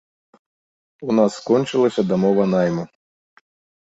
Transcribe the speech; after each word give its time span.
У 1.09 1.15
нас 1.17 1.31
скончылася 1.41 2.01
дамова 2.13 2.47
найму. 2.55 2.83